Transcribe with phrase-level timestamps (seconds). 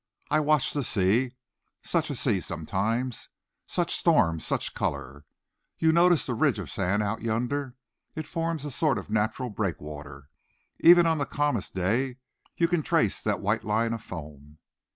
[0.31, 1.33] I watch the sea
[1.83, 3.29] such a sea sometimes,
[3.67, 5.25] such storms, such colour!
[5.77, 7.75] You notice that ridge of sand out yonder?
[8.15, 10.29] It forms a sort of natural breakwater.
[10.79, 12.17] Even on the calmest day
[12.57, 14.57] you can trace that white line of foam."